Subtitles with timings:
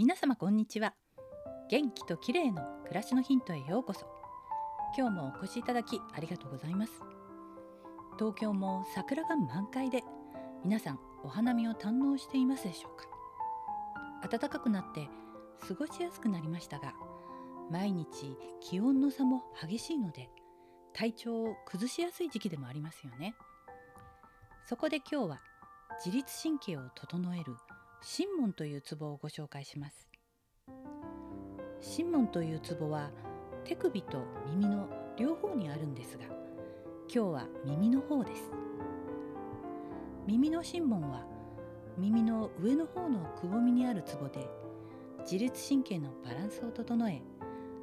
[0.00, 0.94] 皆様こんにちは。
[1.68, 4.06] 元気と綺麗の暮らしのヒントへようこそ。
[4.96, 6.92] 今日もお越しいただきありがとうございます。
[8.18, 10.02] 東京も桜が満開で
[10.64, 12.96] 皆さんお花見を堪能していますでしょう
[14.22, 14.26] か。
[14.26, 15.10] 暖かくなって
[15.68, 16.94] 過ごしやすくなりましたが
[17.70, 20.30] 毎日気温の差も激しいので
[20.94, 23.34] 体調を崩しやすい時期でもありますよね。
[24.66, 25.40] そこで今日は
[26.02, 27.54] 自律神経を整える
[28.02, 30.08] 神門というツボをご紹介します。
[31.96, 33.10] 神門というツボは
[33.64, 36.24] 手首と耳の両方にあるんですが
[37.14, 38.50] 今日は耳の方です。
[40.26, 41.26] 耳の神門は
[41.98, 44.48] 耳の上の方のくぼみにあるツボで
[45.24, 47.20] 自律神経のバランスを整え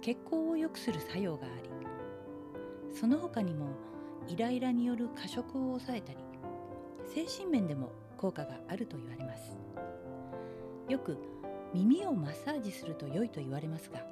[0.00, 1.68] 血行を良くする作用があり
[2.98, 3.66] その他にも
[4.26, 6.18] イライラによる過食を抑えたり
[7.06, 9.56] 精神面でも効果があると言われます。
[10.88, 11.16] よく
[11.72, 14.02] 耳をマッサージすると良いと言われますが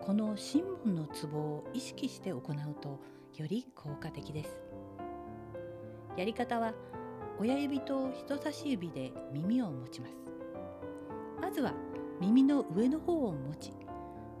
[0.00, 2.42] この神門のツボを意識して行う
[2.80, 3.00] と
[3.36, 4.60] より効果的です。
[6.16, 6.74] やり方は
[7.38, 10.14] 親指と人差し指で耳を持ちます。
[11.40, 11.72] まずは
[12.20, 13.72] 耳の上の方を持ち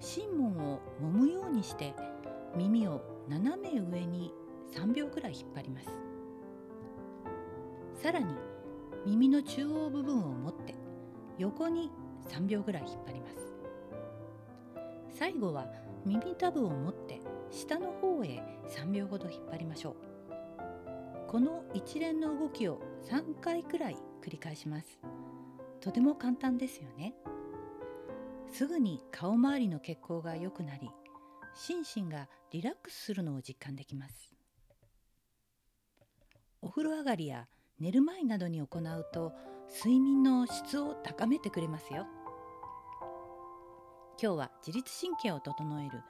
[0.00, 1.94] 神門を揉むようにして
[2.56, 4.34] 耳を斜め上に
[4.74, 5.88] 3秒くらい引っ張ります。
[7.94, 8.34] さらに
[9.06, 10.74] 耳の中央部分を持って
[11.38, 11.90] 横に
[12.28, 13.36] 3秒ぐらい引っ張ります。
[15.10, 15.66] 最後は
[16.04, 19.96] 耳たぶを持って下の方へ3秒ほど引っ張りましょう。
[21.28, 25.00] この一連の動きを3回くらい繰り返します。
[25.80, 27.14] とても簡単ですよね。
[28.52, 30.90] すぐに顔周りの血行が良くなり
[31.54, 34.34] 心身がリラックスするのを実感できます。
[36.60, 37.46] お風呂上がりや
[37.80, 39.32] 寝る前などに行うと
[39.72, 42.06] 睡眠の質を高めてくれますよ。
[44.22, 46.02] 今日は自律神経を整える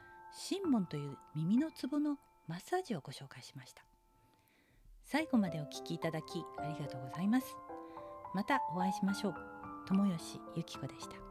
[0.49, 3.85] 神門という耳のツボのマッサージをご紹介しました。
[5.05, 7.57] 最後までお聞きいただきありがとうございます。
[8.35, 9.35] またお会いしましょう。
[9.87, 11.30] 友吉ゆき子でした。